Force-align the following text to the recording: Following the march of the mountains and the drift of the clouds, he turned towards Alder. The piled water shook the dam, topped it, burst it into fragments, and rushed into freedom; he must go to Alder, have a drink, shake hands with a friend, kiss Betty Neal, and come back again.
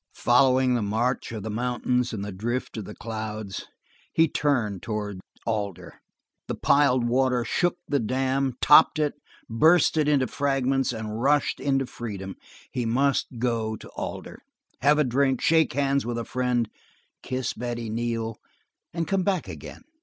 Following 0.15 0.73
the 0.73 0.81
march 0.81 1.31
of 1.31 1.43
the 1.43 1.51
mountains 1.51 2.11
and 2.11 2.25
the 2.25 2.31
drift 2.31 2.75
of 2.75 2.85
the 2.85 2.95
clouds, 2.95 3.67
he 4.11 4.27
turned 4.27 4.81
towards 4.81 5.19
Alder. 5.45 6.01
The 6.47 6.55
piled 6.55 7.07
water 7.07 7.45
shook 7.45 7.77
the 7.87 7.99
dam, 7.99 8.55
topped 8.61 8.97
it, 8.97 9.13
burst 9.47 9.97
it 9.97 10.07
into 10.07 10.25
fragments, 10.25 10.91
and 10.91 11.21
rushed 11.21 11.59
into 11.59 11.85
freedom; 11.85 12.35
he 12.71 12.83
must 12.83 13.37
go 13.37 13.75
to 13.75 13.89
Alder, 13.89 14.41
have 14.81 14.97
a 14.97 15.03
drink, 15.03 15.39
shake 15.39 15.73
hands 15.73 16.03
with 16.03 16.17
a 16.17 16.25
friend, 16.25 16.67
kiss 17.21 17.53
Betty 17.53 17.87
Neal, 17.87 18.39
and 18.95 19.07
come 19.07 19.21
back 19.21 19.47
again. 19.47 19.83